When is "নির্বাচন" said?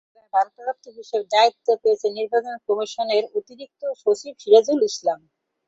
2.19-2.55